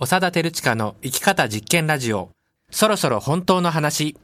[0.00, 2.30] 長田照親の生き方実験ラジオ。
[2.70, 4.16] そろそろ本当の話。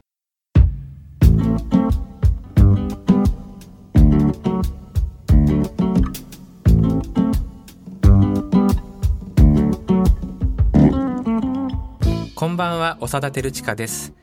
[12.35, 14.13] こんばんは長田照親です。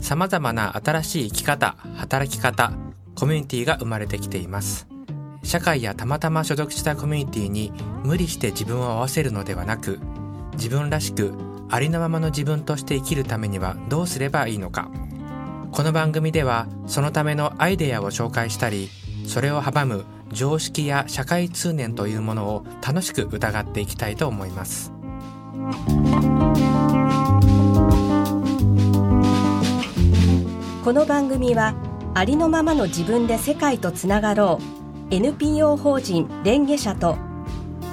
[0.00, 2.72] 様々な新しい生き方働き方
[3.14, 4.88] コミュニティが生まれてきています。
[5.44, 7.72] 社会やたまたま所属したコミュニティに
[8.02, 10.00] 無理して自分を合わせるのではなく
[10.58, 11.32] 自分らしく
[11.70, 14.90] ありのままの自分として生きるためにはどうすればいいのか。
[15.70, 18.88] この番組ではそのためのアイデアを紹介したり
[19.26, 24.92] それを阻む常識や社会通念というものを楽しく疑っていきたいと思います。
[30.84, 31.74] この番組は
[32.14, 34.58] ありのままの自分で世界とつながろ
[35.10, 37.27] う NPO 法人レンゲ社と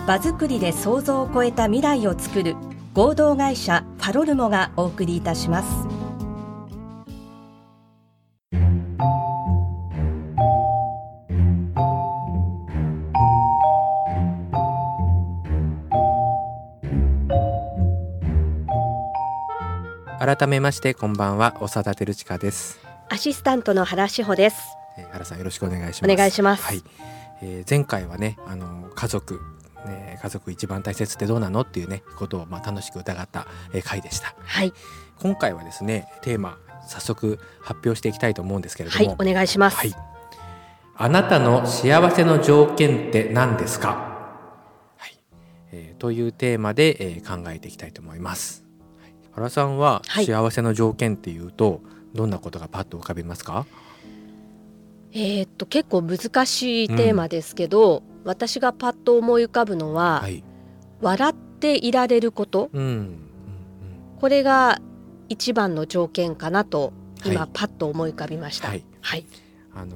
[0.06, 2.56] 場作りで想像を超えた未来を作る
[2.94, 5.68] 合同会社ファロルモがお送りいたします。
[20.20, 24.58] 改めましてこんばんは長田照親です、アシスタントの原志保です。
[24.98, 26.12] えー原さんよろしくお願いします。
[26.12, 26.64] お願いします。
[26.64, 26.84] はい、
[27.42, 29.40] えー前回はねあの家族
[29.86, 34.74] ね家族一番大切ってどうなのっていうねことをまあ楽しく疑った、えー回でしたはい
[35.20, 39.96] 今回はですねテーマ早速発表していきたいと思うんですけれどもはいお願いします、はい。
[40.98, 43.88] あなたの幸せの条件って何ですか？
[44.96, 45.20] はい。
[45.74, 48.64] えーというテーマで、えー考えていきたいと思います。
[49.02, 51.82] はい原さんははい幸せの条件っていうと、
[52.14, 53.66] どんなことがパッと浮かびますか？
[55.12, 60.44] えーっと結構難しいテーマですけど、私がパッと思い浮かぶのは、はい。
[61.02, 62.70] 笑っていられること。
[62.74, 62.84] うん。
[62.84, 63.20] うん
[64.20, 64.80] これが
[65.28, 66.94] 一番の条件かなと
[67.26, 67.50] 今、はい。
[67.54, 68.70] パッと思い浮かびました。
[68.70, 68.84] はい。
[69.02, 69.26] はい、
[69.76, 69.96] あの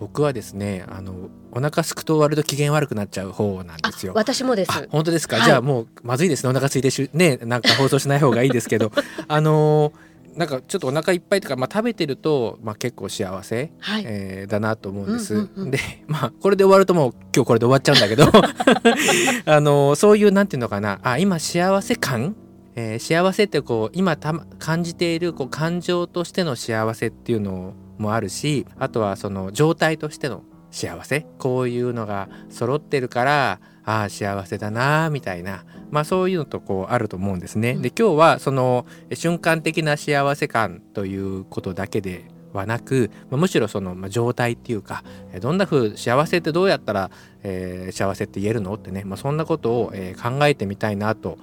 [0.00, 4.12] 僕はですね、あのお腹すくと割と機嫌悪くなっちゃう方なんあですよ。
[4.14, 4.72] 私もです。
[4.72, 5.44] あ本当ですか、はい。
[5.46, 6.50] じゃあもうまずいですね。
[6.50, 8.92] お腹空いてしねなんか放送しない方がいいですけど。
[9.28, 15.34] あのーなんかちょっとお腹いっぱいとか、まあ、食べてると、まあ、結構幸せ、はい、えーだなと思うんです。
[15.34, 15.70] うんうんうん。
[15.70, 15.78] で
[16.08, 18.24] まあこれで終わるともう今日これで終わっちゃうんだけど
[19.46, 20.98] あのーそういうなんていうのかな。
[21.02, 22.34] あ今幸せ感？
[22.76, 31.26] えー幸せってこう今たま感じているこう感情としての幸せっていうのもあるしあとはその状態としての幸せ？
[31.38, 37.72] こういうのが揃ってるからああ幸せだなみたいなまあそういうのとこうあると思うんですね。
[37.72, 45.02] うんで今日はその瞬間的な幸せ感ということだけではなく、まあむしろその、まあ、状態っていうか
[45.32, 47.10] えーどんな風幸せってどうやったら、
[47.42, 51.38] えー幸せって言えるのってね、まあ、そんなことを、えー考えてみたいなと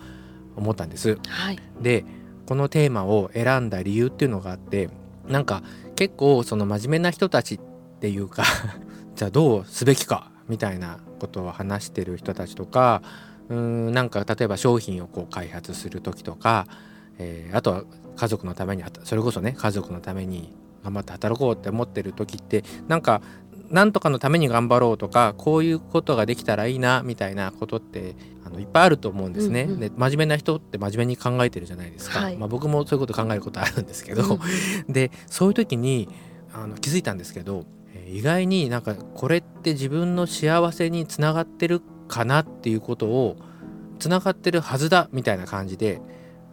[0.55, 1.19] 思ったんです。
[1.27, 2.05] はい、で
[2.47, 4.89] このテーマを選んだ理由っていうのがあって
[5.27, 5.63] なんか
[5.95, 7.59] 結構その真面目な人たちっ
[7.99, 8.43] ていうか
[9.15, 13.01] じゃあどうすべきかみたいなことを話してる人たちとか
[13.49, 16.67] うーんなんか例えば商品をこう開発する時とか、
[17.17, 17.83] えーあとは
[18.17, 20.53] 家族のためにそれこそね家族のために
[20.83, 23.21] 頑張って働こうって思ってる時ってなんか
[23.69, 29.61] なんとかのために頑張ろうとかこういうことができたらいいなみたいなことってあのいっぱいあると思うんですね。
[29.63, 32.19] うんうんで真面目な人って真面目に考えてるじゃないですか。
[32.19, 36.09] はいまあ、僕もそういうこと考えることあるんですけど、うんでそういう時に
[36.53, 37.80] あの気づいたんですけど、えー
[38.11, 43.37] 意外になんかこれって自分の幸せにつながってるかなっていうことを
[43.99, 46.01] つながってるはずだみたいな感じで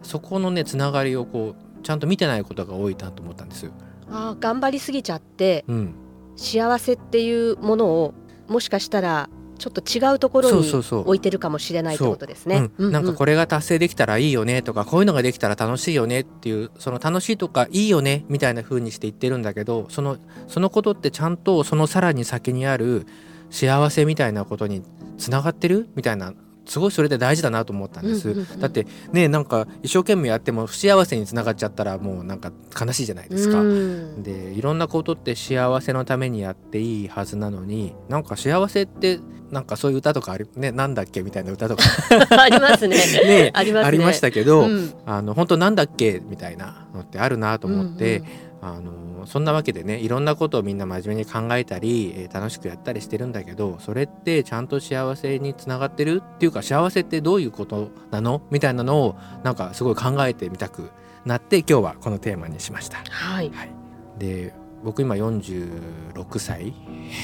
[0.01, 3.71] そこのねつながりをこうちゃんと見てないことが多いなと思ったんですよ。
[4.09, 5.93] あー頑張りすぎちゃってうん、
[6.35, 8.13] 幸せっていうものを
[8.47, 12.71] もしかしたらちょっと違うところに置いてるかもしれないってことですね。
[12.77, 12.87] う。
[12.87, 20.17] ん、なんかこれが達成できたらいいよねとかこういうのができたら楽しいよねっていうその楽しいとかいいよねみたいな風にして言ってるんだけどその
[20.47, 23.05] そのことってちゃんとそのさらに先にある
[23.51, 24.83] 幸せみたいなことに
[25.17, 26.33] つながってるみたいな
[26.65, 33.61] すごいそれで大事だなと思ったんです、うんうんうんだってねなんか一生懸命やっても不幸せにつながっちゃったらもうなんか悲しいじゃないですか。
[33.61, 39.19] うんでいろんなことって幸せのためにやっていいはずなのになんか幸せって
[39.51, 41.83] なんかそういう歌とかありねなんだっけみたいな歌とか
[42.41, 42.97] ありますね。
[43.25, 43.87] ねありますね。
[43.87, 48.23] ありましたけど、うんあの本当なんだっけみたいなのってあるなと思って、
[48.61, 58.41] あのそんなわけでねいろんなことをみんな真面目に考えたり、えー楽しくやったりしてるんだけどそれってちゃんと幸せにつながってるっていうか幸せってどういうことなの？
[58.51, 60.89] みたいなのをなんかすごい考えてみたく
[61.25, 62.97] なって今日はこのテーマにしました。
[63.09, 63.49] はい。
[63.49, 63.69] はい、
[64.17, 66.73] で僕今46歳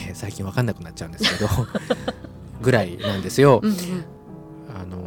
[0.07, 1.50] えー 最近わかんなくなっちゃうんですけど
[2.62, 3.59] ぐらいなんですよ。
[3.63, 3.77] うんうん
[4.77, 4.97] あの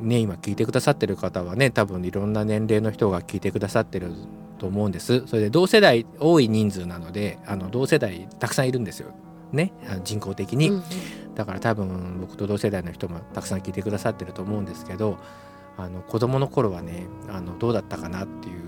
[0.00, 4.12] ね今聞いてくださってる方はね多分いろんな年齢の人が聞いてくださってる
[4.58, 5.26] と思うんです。
[5.26, 9.10] それで同世代多い人数なのであの同世代たくさんいるんですよ。
[9.52, 9.72] ね？
[10.04, 15.18] 人口的に、うんうん、だから多分僕と同世代の人もたくさん聞いてくださってると思うんですけど
[15.76, 18.60] あの子供の頃はねあのどうだったかなっていう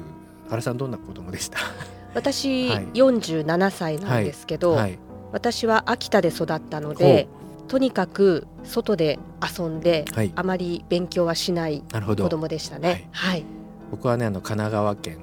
[0.49, 1.58] 原さんどんな子供でした？
[2.14, 4.81] 私、はい、47歳なんですけど、はい。
[4.82, 4.99] はい、
[5.32, 7.29] 私は秋田で育ったので
[7.67, 9.19] とにかく外で
[9.58, 13.08] 遊んで、はい、あまり勉強はしない子供でしたね。
[13.12, 13.44] はい、
[13.91, 15.19] 僕はねあの神奈川県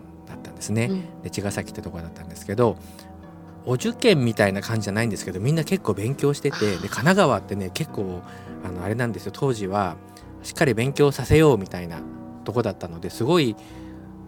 [0.56, 2.78] んですね、うん、で茅ヶ崎ってとこだったんですけど
[3.66, 8.22] お受験みたいな感じじゃないんですけどみんな結構勉強しててで神奈川ってね結構
[8.63, 9.31] あのあれなんですよ。
[9.34, 9.96] 当時は
[10.44, 12.00] しっかり勉強させようみたいな
[12.44, 13.56] とこだったのですごい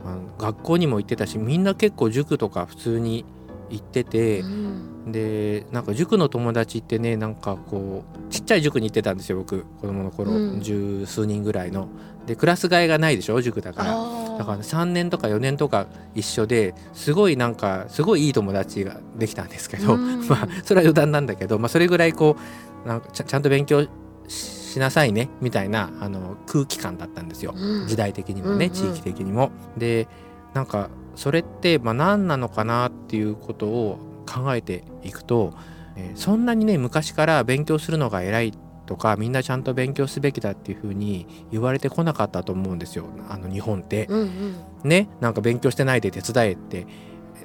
[0.04, 3.26] あの学校にも行ってたしみんな結構塾とか普通に
[3.70, 11.88] 行ってて、うん、でなんか塾の友達ってねなんかこうちっちゃい塾に行ってたんですよ僕子供の頃、うん、十数人ぐらいの。
[12.26, 13.96] でクラス替えがないでしょ塾だから
[14.38, 22.38] だから、ね、3年とか4年とか一緒ですごいなんかすごいいい友達ができたんですけど、うん、 まあそれは余談なんだけど、まあ、それぐらいこ
[22.86, 23.86] うなんかちゃんと勉強
[24.28, 29.52] しなさいねみたいなあの空気感だったんですよ、うん、時代的にもね、うんうん、地域的にも。
[29.78, 30.08] で
[30.54, 35.54] なんかそれってまあ何なのかなっていうことを考えていくと、
[35.96, 38.54] えー、そんなにね昔から勉強するのが偉い
[38.88, 43.06] とかみんなちゃんと勉強すべきだっていうふうに言われてこなかったと思うんですよ。
[43.30, 44.08] あの日本って。
[44.10, 46.88] うんうん、ねなんか勉強してないで手伝えって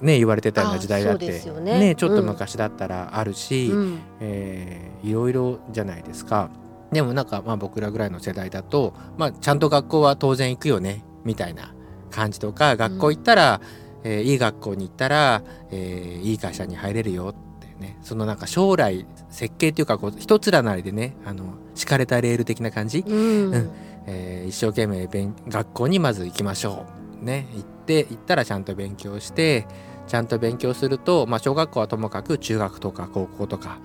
[0.00, 1.26] ね、言われてたような時代だって。
[1.60, 6.50] ね、ね、ちょっと昔だったらあるし、うん、えー、いろいろじゃないですか。
[6.90, 11.72] でもなんかまあ僕らぐらいの世代だと、まあ、ちゃんと学校は当然行くよねみたいな
[12.10, 13.60] 感じとか学校行ったら、
[14.04, 17.51] うん、えー、いい学校に行ったら、えー、いい会社に入れるよって
[17.82, 21.44] ねそのなんか将来設計っていうかこう一つらなりでねあの
[21.74, 23.70] 敷かれたレール的な感じ、うん、うん、
[24.06, 26.86] えー、一生懸命勉学校にまず行きましょ
[27.20, 27.24] う。
[27.24, 29.66] ね行って行ったらちゃんと勉強して
[30.08, 33.78] ちゃんと勉強すると、まあ、小学校はともかく中学とか高校とか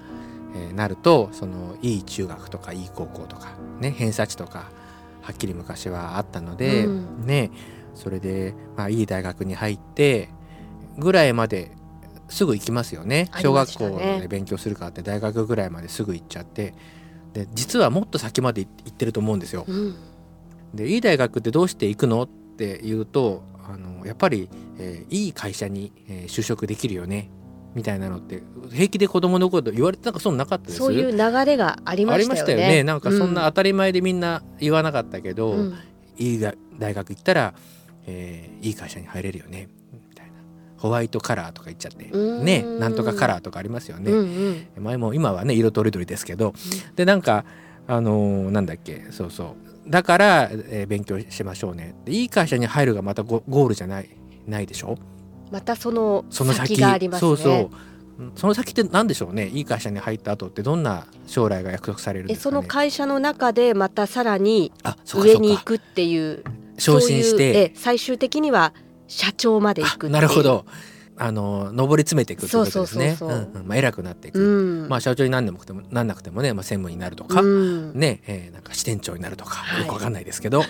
[0.55, 3.49] えー、なるとそのいい中学とかいい高校とか
[3.79, 4.71] ね偏差値とか
[5.21, 7.51] はっきり昔はあったので、うん、ね
[7.93, 10.29] それで、まあ、いい大学に入って
[10.97, 11.71] ぐらいまで
[12.29, 16.73] すぐ行きますよね、ね、小学校で勉強するかって大学ぐらいまですぐ行っちゃって。
[17.33, 19.65] で実はもっと先まで行ってると思うんですよ。
[19.67, 19.95] うん、
[20.73, 27.29] でいい大学ってどうして行くのって言うとあのやっぱり、えー、いい会社に、えー、就職できるよね。
[27.75, 28.41] みたいなのって
[28.71, 30.77] 平気で子供の頃言われてなんかそんなかったです。
[30.77, 32.53] そういう流れがありましたよね。
[32.53, 32.83] よね。
[32.83, 35.75] なんかそんな当たり前でみんな言わなかったけど、うん、
[36.17, 36.39] いい
[36.79, 37.53] 大学行ったら、
[38.07, 39.69] えー、いい会社に入れるよね
[40.77, 42.05] ホワイトカラーとか言っちゃって。
[42.05, 44.11] ねなんとかカラーとかありますよね。
[44.11, 44.19] うん
[44.77, 46.51] うん、前も今はね色とりどりですけど、う
[46.91, 47.45] ん、でなんか
[47.87, 49.05] あのー、なんだっけ。
[49.11, 49.55] そうそ
[49.87, 49.89] う。
[49.89, 51.95] だから、えー、勉強しましょうね。
[52.07, 54.09] いい会社に入るがまたゴールじゃない
[54.45, 54.97] ないでしょ？
[55.49, 56.79] またその先。
[56.79, 57.27] がありますね。
[57.29, 57.69] そうそう。
[58.35, 59.47] その先って何でしょうね？
[59.47, 64.73] いい会社に入った後ってどんな将来が約束されるんですか、ね、その会社の中でまたさらに
[65.05, 66.43] 上に行くっていう
[66.77, 67.71] 昇進して。
[67.75, 68.73] 最終的には
[69.07, 70.65] 社長まで行くなるほど。
[71.19, 73.17] あの上り詰めていくってことですね。
[73.65, 74.39] まあ偉くなっていく。
[74.39, 80.61] うん、まあ社長になんでもてもなんなくてもね、まあ専務になるとか、うん、ね、えー、なんか支店長になるとか、はい、よくわかんないですけど、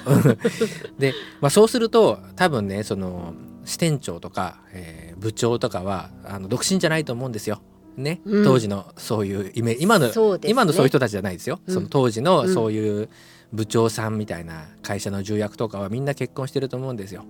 [0.98, 3.34] で、まあそうすると多分ねその
[3.66, 7.62] 支店長とか、えー、部長とかはあの独身じゃないと思うんですよ。
[7.98, 9.84] ね、うん、当時のそういうイメージ。
[9.84, 10.14] 今の、ね、
[10.46, 13.10] 今のそういう人たちじゃないですよ、その当時のそういう
[13.52, 17.26] 部長さんみたいな会社の重役とかはみんな結婚してると思うんですよ。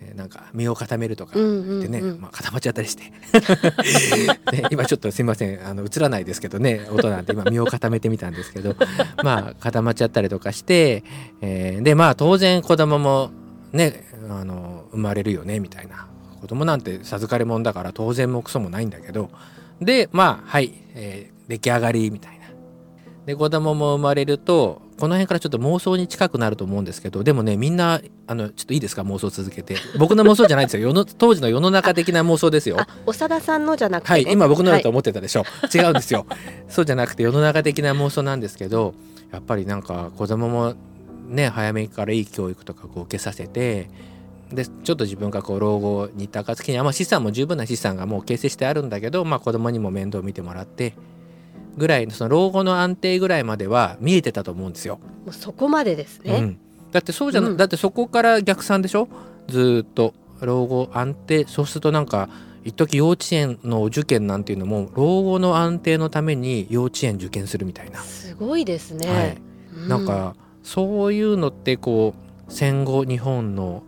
[0.00, 1.40] えー、なんか身を固めるとかって
[1.88, 3.04] ね、まあ、固まっちゃったりして。
[4.52, 5.66] ね、今ちょっとすいません。
[5.66, 7.32] あの映らないですけどね音なんて。
[7.32, 8.74] 今身を固めてみたんですけど。
[9.22, 11.04] まあ固まっちゃったりとかして、
[11.40, 13.30] えー、でまあ当然子供も
[13.72, 16.06] ねあの生まれるよねみたいな。
[16.40, 19.30] 子供なんて授かり物だから当然もクソもないんだけど。
[19.80, 22.46] でまあはい、えー、出来上がりみたいな。
[23.26, 29.02] で子供も生まれるとこの辺からちょっと妄想に近くなると思うんですけどでもねみんなあのちょっといいですか？
[29.02, 29.76] 妄想続けて。
[29.98, 30.88] 僕の妄想じゃないですよ。
[30.88, 32.78] 世の当時の世の中的な妄想ですよ。
[33.06, 36.26] 長田さんのじゃなくて、ね、はい今僕のだと思ってたでしょ、はい、違うんですよ。
[36.68, 38.94] そうじゃなくて世の中的な妄想なんですけど
[39.32, 40.74] やっぱりなんか子供も
[41.28, 43.90] ね早めからいい教育とかこう受けさせて
[44.52, 50.94] でちょっと自分がこう老後に行った暁には、まあ、資産も十分な資産がもう形成してあるんだけど、まあ、子供にも面倒見てもらって
[51.76, 54.98] ぐらいその老後の安定ぐらいまでは見えてたと思うんですよ。
[55.24, 56.58] もうそこまでですね、うん、
[56.90, 59.08] だってそうじゃな、うん、だってそこから逆算でしょ？
[59.48, 62.28] ずっと老後安定そうするとなんか
[62.64, 68.00] 一時幼稚園の受験なんていうのも老後の安定のために幼稚園受験するみたいな。
[68.00, 69.36] すごいですね、はい、
[69.76, 72.14] うん、なんかそういうのってこ
[72.48, 73.82] う戦後日本の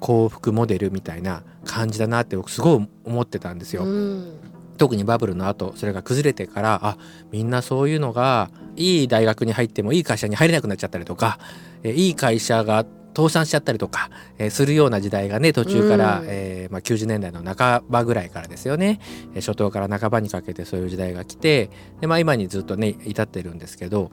[0.00, 3.84] 幸福モデルみたいな感じだなって僕すごい思ってたんですよ。
[3.84, 4.38] うん
[4.78, 6.98] 特にバブルの後それが崩れてからあ
[7.30, 11.38] みんなそういうのがいい大学に入ってもいい会社に入れなくなっちゃったりとか
[11.82, 16.26] えいい会社が倒産しちゃったりとか、えーするような時代がね途中から、うん。
[16.28, 19.00] えーまあ、90年代の半ばぐらいからですよね、
[19.34, 24.10] えー初頭から半ばにかけてそういう時代が来てで、まあ、今にずっとね至ってるんですけど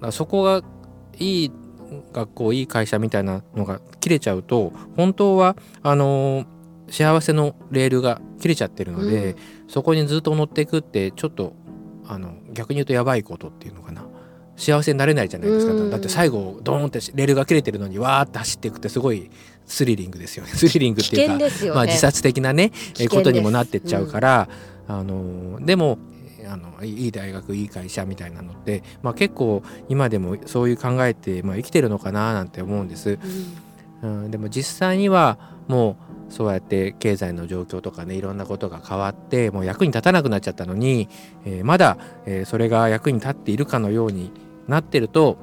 [0.00, 0.62] まあそこが
[1.18, 1.52] いい
[2.12, 6.58] 学校いい会社みたいなのが切れちゃうと本当はあのー
[6.90, 9.36] 幸せのレールが切れちゃってるので、
[9.68, 11.54] そこにずっと乗っていくってちょっと
[12.06, 14.04] あの逆に言うとやばいことっていうのかな。
[14.56, 15.88] 幸せになれないじゃないですか、うん。
[15.90, 19.30] だって最後ドーンってレールが切れてるのにわーって走っていくってすごい
[19.66, 20.50] スリリングですよね。
[20.50, 21.70] スリリングっ危ていうか、ね。
[21.70, 22.72] まあ、自殺的なね
[23.08, 24.48] ことにもなってっちゃうから、
[24.88, 25.98] あのでも
[26.50, 33.18] あのいい大学いい会社みたいなのって、まあ、結構今でもそういう考えて、まあ、生きてるのかななんて思うんです。
[34.02, 34.24] うん。
[34.24, 41.08] うん、でも実際にはもうそうやって経済の状況とかねいろんなことが変わってもう役に立たなくなっちゃったのに、
[41.44, 44.30] えーまだ、えーそれが役に立っているかのように
[44.66, 45.38] なってると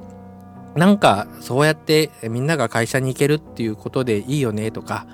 [0.74, 5.06] なんかそうやってみんなが会社に行けるっていうことでいいよねとか、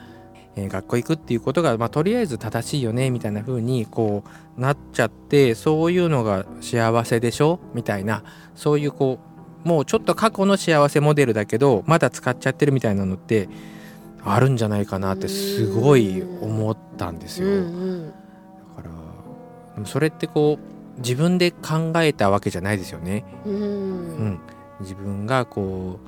[0.57, 4.25] えー学校行くっていうことが、まあ、とりあえず正しいよねみたいな風にこ
[4.59, 7.59] うなっちゃってそういうのが幸せでしょ？
[7.73, 8.23] みたいな
[8.55, 9.19] そういうこ
[9.65, 13.49] うもうちょっと過去の幸せモデルだけどまだ使っちゃってるみたいなのって
[14.25, 17.49] あるんじゃないかなってすごい思ったんですよ。
[17.49, 18.13] うんうん
[18.77, 18.89] だか
[19.79, 23.25] らそれってこう自分で考えたわけじゃないですよね。
[23.45, 24.41] うんうん、
[24.81, 25.99] 自分がこ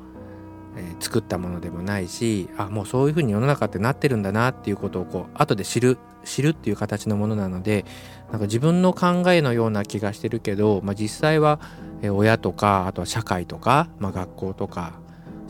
[0.76, 7.84] う、えー作ったものでもないしあもうそういうふうに世の中ってなってるんだなっていうことをこう後で知る知るっていう形のものなので
[8.30, 11.60] なんか自分の考えのような気がしてるけど、まあ、実際は、
[12.02, 14.94] えー親とかあとは社会とか、まあ、学校とか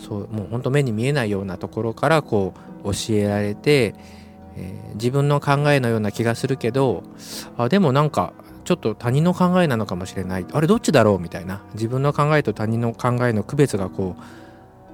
[0.06, 2.52] そうもう本当目に見えないようなところからこ
[2.84, 3.94] う教えられて、
[4.56, 7.02] えー自分の考えのような気がするけど
[7.58, 8.32] あでもなんか
[8.64, 10.46] ちょっと他人の考えなのかもしれない。
[10.52, 11.18] あれどっちだろう？
[11.18, 11.62] みたいな。
[11.74, 14.22] 自分の考えと他人の考えの区別がこう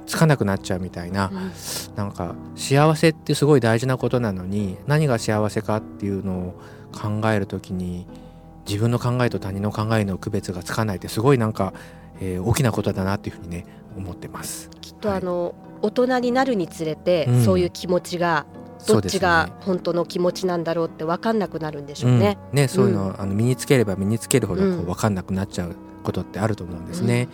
[0.06, 1.96] つかなくなっちゃうみたいな、うん。
[1.96, 6.60] なんか幸せってすごい大事なことなのに何が幸せかっていうのを
[6.92, 8.06] 考える時に
[8.66, 11.72] 自分の考えと他人の考えの区別がつかないってすごいなんか、
[12.20, 14.70] えー大きなことだなっていうふうにね思ってます。
[14.80, 18.46] きっとあの、大人になるにつれて、うんそういう気持ちが
[18.86, 22.38] どっちが本当の気持ちなんだろうって分かんなくなるんでしょうね。
[22.50, 27.28] うん、ねそういうの、あの身につければ身につけるほどこううん分かんなくなっちゃうことってあると思うんですね。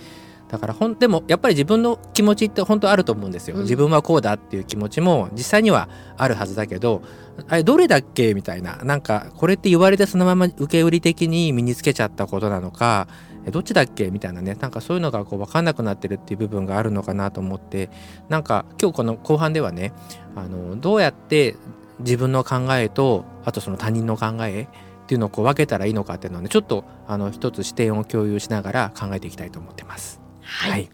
[0.49, 3.57] だからほんでもやっぱり自分の気持ちって本当あると思うんですよ。
[3.57, 7.03] うん自分はこうだっていう気持ちも実際にはあるはずだけど
[7.49, 13.09] あれどれだっけみたいななんかこれって言われてそのまま受け売り的に身につけちゃったことなのか
[13.47, 17.91] えどっちだっけみたいなねなんかそういうのがこう分かんなくなってるっていう部分があるのかなと思って
[18.29, 19.93] なんか今日この後半ではね
[20.35, 21.57] あのどうやって
[22.01, 30.26] 自分の考えとあとその他人の考えっていうのをこう分けたらいいのかっていうのをねちょっとあの一つ視点を共有しながら考えていきたいと思ってます。
[30.49, 30.89] はい、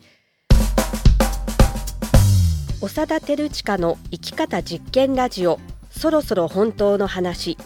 [2.81, 7.57] 長田照親の生き方実験ラジオそろそろ本当の話。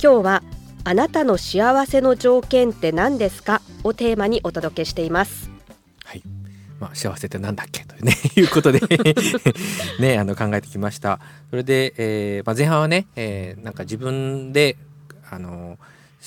[0.00, 0.42] 今日は
[0.84, 3.62] あなたの幸せの条件って何ですか？
[3.84, 5.50] をテーマにお届けしています。
[6.04, 6.22] はい。
[6.78, 7.84] まあ、幸せってなんだっけ？
[7.86, 8.80] というね いうことで。
[9.98, 11.20] ねあの考えてきました。
[11.50, 14.76] それで、えーまあ、前半はね、えーなんか自分で
[15.30, 15.78] あの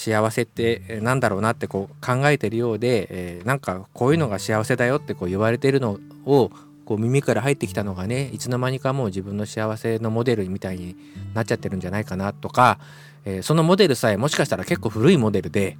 [0.02, 6.52] 幸せってなんだろうなってこう考えてるようで、えーなんかこういうのが幸せだよってこう言われてるのを
[6.86, 10.96] こう耳から入ってきたのがねいつの間にかもう自分の幸せのモデルみたいに
[11.36, 12.80] なっちゃってるんじゃないかなとか、
[13.26, 15.78] えーそのモデルさえもしかしたら結構古いモデルで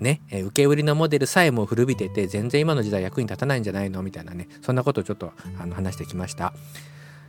[0.00, 6.52] ね、え受け売りのモデルさえも古びてて全然今の時代役に立たないんじゃないのみたいなねそんなことをちょっとあの話してきました。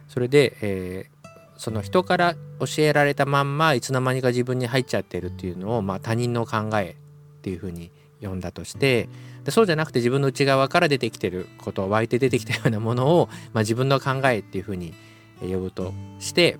[0.10, 1.23] それで、えー
[1.64, 6.98] その人から教えられたまんまいつの間にか自分に入っちゃってるっていうのを、まあ、他人の考え
[7.38, 7.90] っていうふうに
[8.20, 9.08] 読んだとして
[9.46, 14.94] でそうじゃなくて自分の内側から出てきてること湧いて出てきたようなものを、 まあ、自分の考えっていうふうに
[15.42, 16.58] えー呼ぶとして、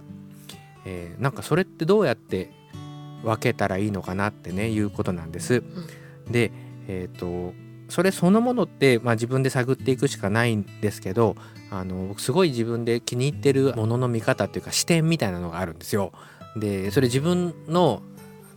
[0.86, 2.52] えーなんかそれってどうやって
[3.26, 5.64] 分けたらいいのかなってねいうことなんです。
[6.32, 6.54] で
[6.88, 7.54] えっ、と
[7.90, 11.36] それそのものって、まあ、自分で探っていくしかないんですけど
[11.70, 16.12] あの僕すごい自分で気に入ってるものの見方っていうか視点みたいなのがあるんですよ。
[16.56, 18.04] でそれ自分の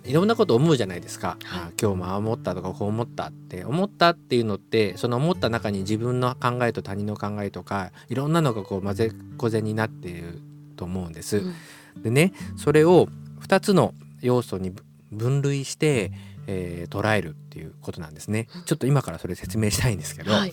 [0.05, 10.41] いろんなこと思うじゃないですか、はいあ今日もああ思ったとかこう思ったって思ったっていうのってその思った中に自分の考えと他人の考えとかいろんなのがこう混ぜこぜになっている
[10.77, 11.39] と思うんです。
[11.39, 11.55] うん
[12.03, 13.09] でねそれを
[13.41, 14.73] 2つの要素に
[15.13, 16.13] 分類して、
[16.47, 18.49] えー捉えるっていうことなんですね。
[18.65, 20.53] ちょっと今からそれ説明したいんですけど、はい、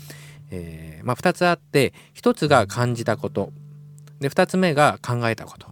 [0.51, 3.51] えーまあ、2つあって1つが感じたこと。
[4.19, 5.67] で2つ目が考えたこと。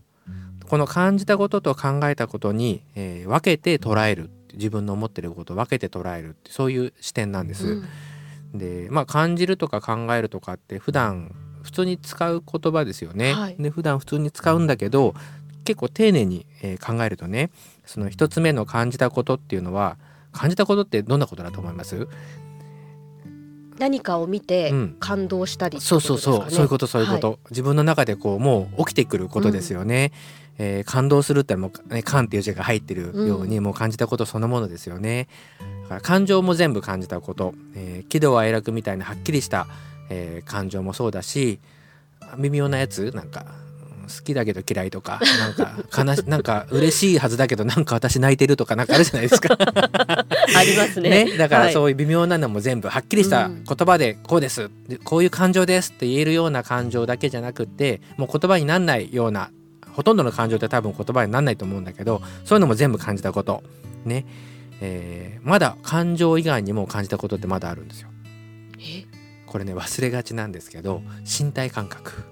[0.67, 7.67] この感じたことと考えたことに、えー分けて捉える自分の思ってることを分けて捉えるってそういう視点なんです。
[7.67, 8.57] うん。
[8.57, 13.33] でまあ感じるとか考えるとかって普段普通に使う言葉ですよね。
[13.33, 13.55] はい。
[13.59, 15.13] で普段普通に使うんだけど
[15.65, 17.51] 結構丁寧に、えー考えるとね
[17.85, 19.97] その一つ目の感じたことっていうのは
[20.31, 22.07] 感じたことってどんなことだと思います？
[23.79, 24.95] 何かを見てうん。
[24.99, 26.63] 感動したりってそうことですかね、そうそうそう。
[26.63, 30.11] いうことそういうこと、自分の中でこうもう起きてくることですよね。
[30.59, 35.27] えー感動するってもうね感っていう字が入ってるように、もう感じたことそのものですよね。
[35.83, 39.65] だから感情も全部感じたこと、えー喜怒哀楽みたいなはっきりした、
[40.09, 41.59] えー感情もそうだし
[42.37, 43.11] 微妙なやつ？
[43.15, 43.60] なんかうん
[44.11, 49.57] 好きだけど嫌いとかなんか悲し なんか嬉しいはずだけどなんか私泣いてるとかなんかあるじゃないですか。
[49.57, 51.25] ありますね。
[51.25, 51.73] ね、だからはい。
[51.73, 53.63] そういう微妙なのも全部はっきりしたうん。
[53.63, 59.49] 言葉でこうです、でこういう感情ですって言えるような感情だけじゃなくってもう言葉になんないような
[59.93, 63.63] ほとんどの感情って多分言葉になんないと思うんだけどそういうのも全部感じたこと。
[64.05, 64.25] ね、
[64.81, 68.09] えーまだ感情以外にも感じたことってまだあるんですよ。
[68.79, 69.05] え？
[69.47, 72.23] これね忘れがちなんですけど身体感覚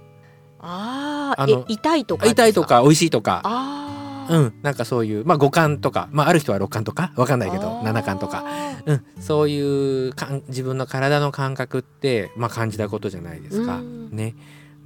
[0.60, 3.42] あーあのえ痛いとか痛いとか美味しいとか。
[3.44, 3.90] あー。
[4.30, 6.08] うんなんかそういうまあ五感とか。
[6.12, 7.12] まあある人は六感とか。
[7.16, 8.44] わかんないけど七感とか。
[8.86, 13.78] うん、そういうかん自分の体の感覚って、まあ、感じたことじゃないですか。
[13.78, 14.10] うん。
[14.12, 14.36] ね、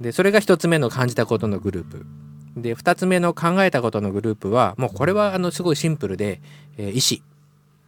[0.00, 2.06] でそれが一つ目の感じたことのグループ。
[2.56, 6.40] で二つ目の考えたことのグループはもうこれはあのすごいシンプルで、
[6.78, 7.26] えー意思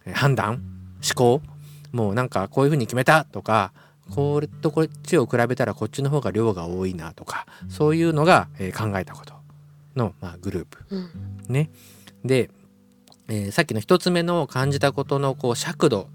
[0.05, 0.63] えー判断
[1.03, 1.41] 思考。
[1.93, 3.73] もうなんかこういうふうに決めたとか
[4.15, 9.35] これとこっちを比べたらこっちの方が量が多いなとかそういうのが、えー考えたこと
[9.97, 10.79] の、まあ、グループ。
[10.91, 11.11] うん
[11.49, 11.71] ね。
[12.25, 12.51] で、
[13.29, 16.09] えーさっきの一つ目の感じたことのこう尺度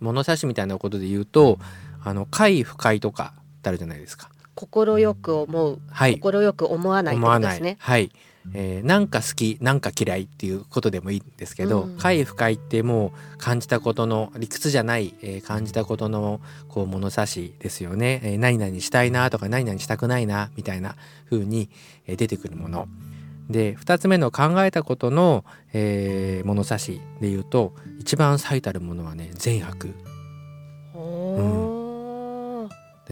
[0.00, 1.58] 物差しみたいなことで言うと
[2.02, 4.30] あの快不快とかってあるじゃないですか。
[4.60, 6.14] 心よく思うはい。
[6.18, 7.58] 心よく思わないって思わない。
[7.58, 8.10] ことですねはい。
[8.54, 11.96] えーなんか好きなんか嫌いっていうことでもいいんですけど、うん。
[11.98, 20.96] 快不快ってもう感じたことの理屈じゃない、えー感じたことのこう物差しですよね、えー何々したいなとか何々したくないなみたいな
[21.30, 21.68] 風に、
[22.06, 22.88] えー出てくるもの。
[23.50, 29.94] で2つ目の考えたことの、えー物差しで言うと一番最たるものはね善悪。
[30.94, 31.60] おー。
[31.66, 31.69] で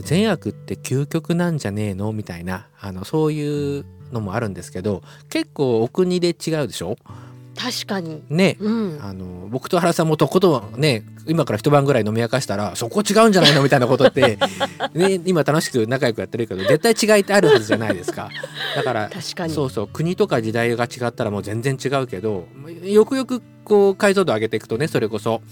[0.02, 2.12] 善悪って究極なんじゃねえの？
[2.12, 6.96] みたいなあのそういうのもあるんですけど結構お国で違うでしょ？
[7.60, 8.22] 確かに。
[8.30, 8.56] ね。
[8.60, 8.98] うん。
[9.02, 13.64] あの僕と原さんもとことんね今から一晩ぐらい飲み明かしたらそこ違うんじゃないの？
[13.64, 14.38] みたいなことって、
[14.94, 18.30] ね、今楽しく仲良くやってるけど絶対違いってあるはずじゃないですか。
[18.76, 19.52] だから確かに。
[19.52, 22.46] そうそう国とか時代が違ったらもう全然違うけど
[22.84, 25.42] よくよくこう解像度上げていくとねそれこそ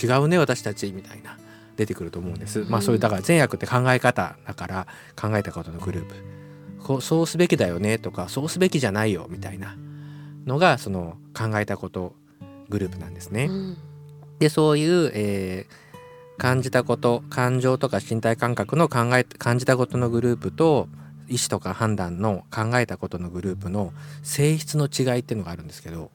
[0.00, 1.36] 違うね私たちみたいな
[1.78, 4.86] 出てくると思うんです、まあそういうだから善悪って考え方だから
[5.16, 6.14] 考えたことのグループ。
[6.82, 9.76] こうそうすべきだよねとかそうすべきじゃないよみたいな。
[10.46, 12.14] のがその考えたこと
[12.68, 13.44] グループなんですね。
[13.44, 13.76] うん。
[14.38, 15.88] でそういう、えー
[16.38, 20.88] 感じたこと感情とか身体感覚の考え感じたことのグループと
[21.26, 26.12] 意思とか判断の考えたことのグループの性質の違いっていうのがあるんですけど、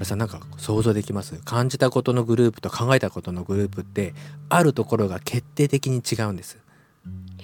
[0.00, 1.34] 原さんなんか想像できます？
[1.44, 4.14] 感じたことのグループと考えたことのグループって
[4.48, 6.58] あるところが決定的に違うんです。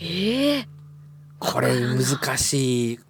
[0.01, 0.69] ええ
[1.39, 3.01] これ難しい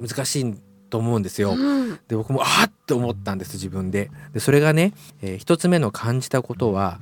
[0.00, 0.54] 難しい
[0.90, 1.54] と思うんですよ。
[1.56, 2.00] うん。
[2.08, 4.10] で僕もあっと思ったんです自分で。
[4.32, 4.92] でそれがね、
[5.22, 6.98] えー一つ目の感じたことは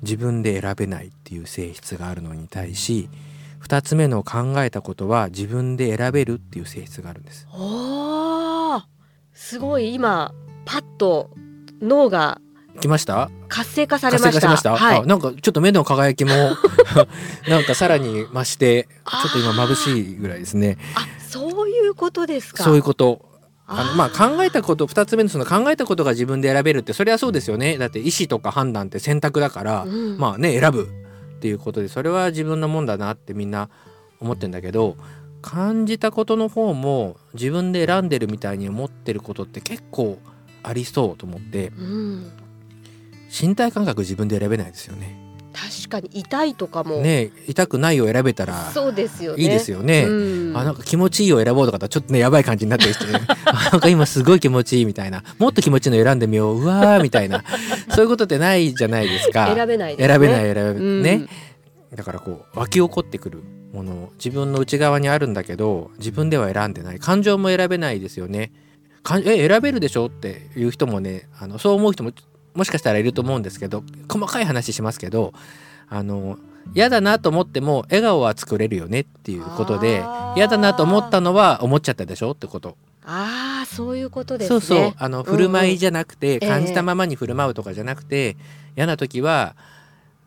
[0.00, 3.10] 自分で選べないっていう性質があるのに対し
[3.58, 7.46] 二つ目の考えたことは自分で選べるっていう性質があるんです。
[7.52, 8.01] おー
[9.32, 10.32] すごい今
[10.64, 11.30] パッと
[11.80, 12.40] 脳が
[12.80, 13.30] 来ました？
[13.48, 14.48] 活性化され活ました。
[14.48, 14.98] ました、はい。
[15.00, 16.30] あなんかちょっと目の輝きも
[17.48, 20.78] なんかさらに増してちょっと今眩しいぐらいですね。
[20.94, 22.62] あそういうことですか？
[22.64, 23.28] そういうこと。
[23.66, 27.78] あのーまあ考えたこと2つ目のその考えたことが自分で選べるってそれはそうですよね。
[27.78, 30.18] だって意思とか判断って選択だから、うん。
[30.18, 30.88] まあね選ぶ
[31.36, 33.68] っていうことでそれは自分のもんだなってみんな
[34.20, 34.96] 思ってんだけど
[35.42, 40.18] 感じたことの方も自分で選んでるみたいに思ってることって結構
[40.62, 41.68] ありそうと思って。
[41.68, 42.32] うん
[43.32, 45.18] 身体感覚自分で選べないですよね。
[45.54, 49.42] 確かに痛いとかも、ね痛くないを選べたらそうですよね。
[49.42, 50.04] いいですよね。
[50.04, 50.56] うん。
[50.56, 53.04] あなんか気持ちいいを選ぼうとかだちょっとねやばい感じになったりして
[53.46, 55.22] あなんか今すごい気持ちいいみたいな。
[55.38, 56.62] もっと気持ちいいの選んでみよう。
[56.62, 57.42] うわーみたいな。
[57.94, 59.54] そういうことってないじゃないですか。
[59.54, 60.06] 選べないね。
[60.06, 61.02] 選べない選べうん。
[61.02, 61.26] ね、
[61.94, 66.98] だからこう湧き起こってくるもの自分の内側にあるんだけど自分では選んでない。
[66.98, 68.52] 感情も選べないですよね。
[69.02, 72.12] かんえ選べるでしょっていう人もねあのそう思う人も
[72.54, 75.32] もしかしたらいると思うんですけど細かい話しますけど
[75.88, 76.38] あの
[76.74, 80.04] 嫌だなと思っても笑顔は作れるよねっていうことで
[80.36, 82.76] 嫌だなと思ったのは思っちゃったでしょってこと。
[83.04, 84.60] ああそういうことですね。
[84.60, 84.94] そうそう。
[84.96, 88.36] あの振る舞いじゃなくて、うん感じたままに振る舞うとかじゃなくて、
[88.76, 89.56] 嫌な時は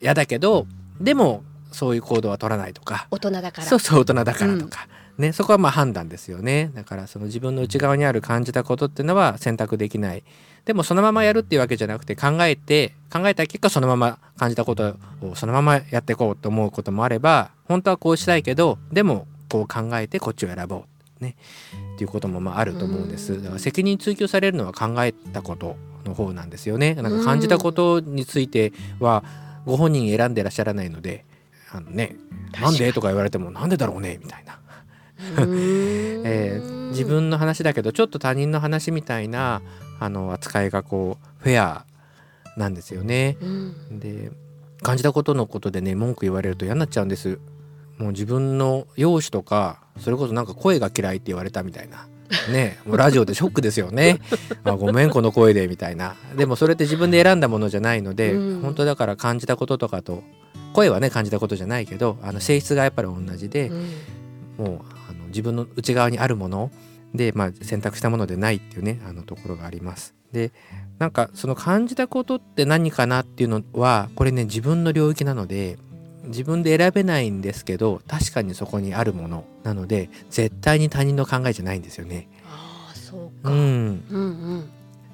[0.02, 0.68] 嫌だけど
[1.00, 1.44] でも
[1.76, 3.08] そういう行動は取らないとか。
[3.12, 3.68] 大人だから。
[3.68, 6.72] そうそう大人だからとか、ね、そこはまあ判断ですよね。
[6.74, 10.24] だからその自分の内側にある感じたことっていうのは選択できない。
[10.64, 21.24] でもそのままやるっていうわけじゃなくて考えて考えた結果そのまま感じたことをそのままやっていこうと思うこともあれば本当はこうしたいけどでもこう考えてこっちを選ぼう。
[21.24, 21.36] ね。
[21.96, 23.42] っていうこともまああると思うんです。
[23.42, 26.96] だから責任追及されるのは考えたことの方なんですよね。
[26.96, 29.24] なんか感じたことについては
[29.66, 31.26] ご本人選んでらっしゃらないので
[31.76, 32.16] あのね
[32.62, 34.60] なんでとか言われてもなんでだろうねみたいな、
[36.24, 39.62] えー自分の話だけどちょっと他人の話みたいな
[40.00, 41.86] あの扱いがこうフェア
[42.58, 43.38] なんですよね。
[43.42, 44.00] うん。
[44.00, 44.32] で
[44.82, 47.40] 感じたことのことでね文句言われると嫌になっちゃうんです。
[47.98, 52.08] もう自分の容姿とかそれこそなんか声が嫌いって言われたみたいな。
[52.52, 54.20] ね、もうラジオでショックですよね。
[54.64, 56.16] あごめんこの声でみたいな。
[56.36, 58.62] でもそれって自分で選んだものじゃないので、うん。
[58.62, 60.24] 本当だから感じたこととかと
[60.76, 63.90] 声はね感じたことじゃないけどあの性質がやっぱり同じで、うん。
[64.58, 64.68] もう
[65.10, 66.72] あの自分の内側にあるもの
[67.14, 70.14] で、まあ、選択したものでないっていうねあのところがあります。
[70.32, 70.52] で
[71.00, 75.78] なんかその感じたことって何かなっていうのはこれね自分の領域なので
[76.26, 82.28] 自分で選べないんですけど確かにそこにあるものなので絶対に他人の考えじゃないんですよね。
[82.46, 84.24] ああそうか、うん、うんう
[84.56, 84.70] ん。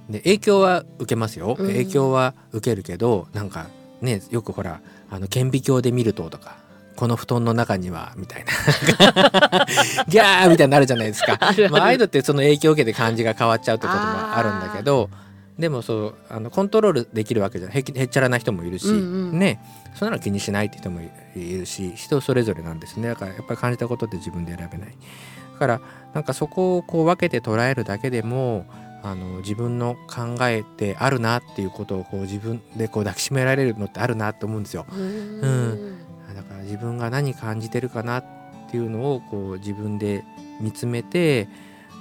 [0.09, 1.55] で影響は受けますよ。
[1.57, 1.67] うん。
[1.67, 3.67] 影響は受けるけど、なんか
[4.01, 6.57] ねよくほらあの顕微鏡で見るととか
[6.95, 8.51] この布団の中にはみたいな。
[10.07, 11.39] ギャーみたいになるじゃないですか。
[11.71, 15.09] まあ、ああいうのってその影響を受けて感じが変わっちゃうってこともあるんだけど
[15.57, 19.39] でもそうあのコントロールできるわけじゃないへきへっちゃらな人もいるし、うんうん。
[19.39, 19.59] ね。
[19.95, 23.07] そんなの気にしないって人もいいるし人それぞれなんですね。
[23.07, 24.89] だからやっぱり感じたことって自分で選べない。
[24.89, 25.81] だから
[26.13, 28.65] なんかそこをこう分けて捉えるだけでも
[29.03, 34.85] あの自分の考えてあるなっていうことをこう自分でこう抱きしめられるのってあるなって思うんですよ。
[34.89, 35.97] うーん。
[36.35, 38.25] だから自分が何感じてるかなっ
[38.69, 40.23] ていうのをこう自分で
[40.59, 41.47] 見つめて、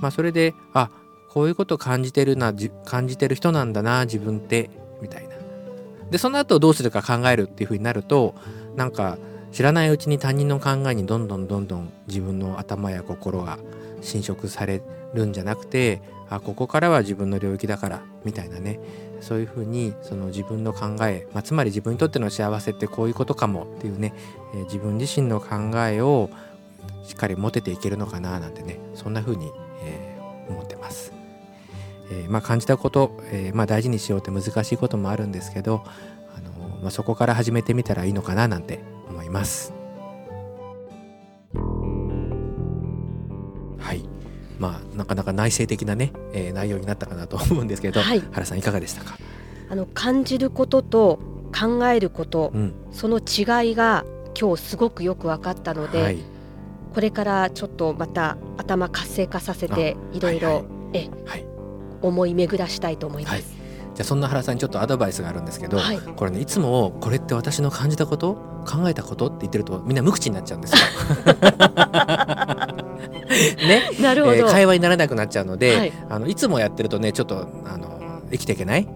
[0.01, 0.91] まあ、それであ
[1.31, 5.31] こういうこと感じてるなじ感じてる人なんだな自分ってみたいな。
[6.11, 8.35] でその後どうするか考えるっていう風になると
[8.77, 9.17] なんか
[9.53, 13.59] 知らないうちに他人の考えにどんどんどんどん自分の頭や心が
[14.01, 14.83] 侵食され
[15.15, 18.81] るんじゃなくてあここからは自分の領域だからみたいなね
[19.21, 24.15] そういうふうにその自分の考え、まあ、つまり自分にとっての幸せってこういうことかもっていうね、
[24.55, 26.31] えー自分自身の考えを
[27.05, 29.51] しっかり持てていけるのかななんてねそんなふうに、
[29.83, 31.13] えー思ってます。
[32.11, 35.85] えまあ、感じたこと、えまあ、大事にしようって難しいこともあるんですけど、
[36.37, 39.80] あのま、そこから始めてみたらいいのかななんて思います。
[44.61, 48.23] まあなかなか内省的なね、えー内容になったかなと思うんですけど、はい。
[48.31, 49.19] 原さんいかがでしたか、
[49.71, 51.19] あの感じることと
[51.59, 52.75] 考えることうん。
[52.93, 54.05] その違いが
[54.39, 56.19] 今日すごくよく分かったので、はい、
[56.95, 60.65] これからちょっとまた頭活性化させていろいろ
[62.03, 63.41] 思い巡らしたいと思いまはい。
[63.43, 63.57] す。
[63.95, 65.99] じゃあそんな原さんにちょっとアドバイスがあるんですけど、はい。
[65.99, 68.35] これねいつもこれって私の感じたこと
[68.67, 70.79] 考えたことって言ってるとみんな無口になっちゃうんですよ。
[73.31, 75.93] ね、 なるほど、えー会話にならなくなっちゃうので、はい。
[76.09, 77.90] あのいつもやってるとねちょっとあの
[78.31, 78.87] 生きていけない？
[78.87, 78.91] うん。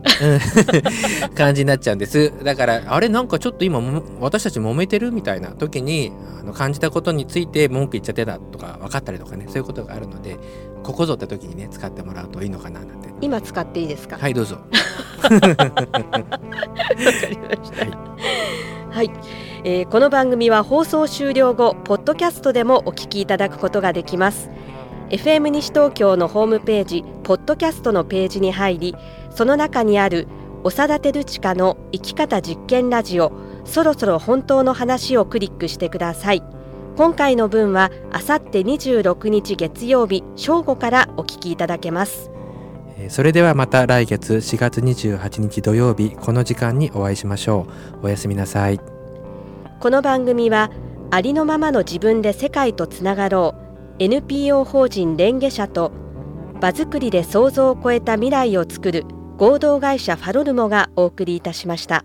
[1.35, 2.33] 感じになっちゃうんです。
[2.45, 10.37] だからあれなんかちょっと今も私たち揉めてるみたいな時にあの感じたことについて文句言っちゃってたとか分かったりとかねそういうことがあるので
[10.83, 13.09] ここぞって時にね使ってもらうといいのかななんて。
[13.21, 14.19] 今使っていいですか？
[14.19, 14.59] はいどうぞ。
[15.25, 15.65] わかりま
[17.65, 17.87] した。
[18.91, 19.11] はい、
[19.65, 24.49] えーこの番組は放送終了後ポッドキャストでもお聞きいただくことができます。
[25.11, 28.95] FM 西東京のホームページポッドキャストのページに入り
[29.35, 30.29] その中にある
[30.63, 33.33] 長田照親の生き方実験ラジオ
[33.65, 36.43] そろそろ本当の話をクリックしてください。
[36.97, 42.31] 今回の分はあさって26日月曜日正午からお聞きいただけます。
[42.97, 47.67] えーそれではまた来月4月28日土曜日この時間にお会いしましょ
[48.03, 48.07] う。
[48.07, 48.79] おやすみなさい。
[49.81, 50.71] この番組は
[51.11, 53.55] ありのままの自分で世界とつながろ
[53.99, 55.93] う NPO 法人レンゲ社と
[56.61, 59.05] 場作りで想像を超えた未来を作る
[59.37, 62.05] 合同会社ファロルモがお送りいたしました。